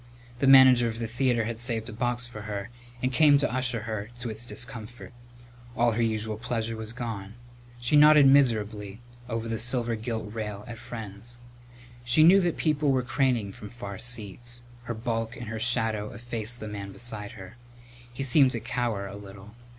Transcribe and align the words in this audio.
The 0.39 0.47
manager 0.47 0.87
of 0.87 0.97
the 0.97 1.05
theatre 1.05 1.43
had 1.43 1.59
saved 1.59 1.87
a 1.87 1.93
box 1.93 2.25
for 2.25 2.41
her 2.49 2.71
and 3.03 3.13
came 3.13 3.37
to 3.37 3.53
usher 3.53 3.81
her 3.81 4.09
to 4.17 4.31
its 4.31 4.47
discomfort. 4.47 5.13
But 5.75 5.79
all 5.79 5.91
her 5.91 6.01
usual 6.01 6.37
pleasure 6.37 6.75
was 6.75 6.91
gone. 6.91 7.35
She 7.79 7.95
nodded 7.95 8.25
miserably 8.25 8.99
over 9.29 9.47
the 9.47 9.59
silver 9.59 9.95
gilt 9.95 10.33
rail 10.33 10.65
at 10.67 10.79
friends. 10.79 11.39
She 12.03 12.23
knew 12.23 12.41
that 12.41 12.57
people 12.57 12.89
were 12.91 13.03
craning 13.03 13.51
from 13.53 13.69
far 13.69 13.99
seats. 13.99 14.61
Her 14.85 14.95
bulk 14.95 15.35
and 15.37 15.49
her 15.49 15.59
shadow 15.59 16.09
effaced 16.13 16.61
the 16.61 16.67
man 16.67 16.91
beside 16.91 17.33
her. 17.33 17.55
He 18.11 18.23
seemed 18.23 18.53
to 18.53 18.59
cower 18.59 19.05
a 19.05 19.15
little. 19.15 19.53